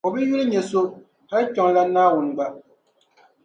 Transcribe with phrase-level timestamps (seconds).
[0.05, 0.79] o bi yuli n-nya so,
[1.31, 2.45] hal kpiɔŋlana Naawuni gba.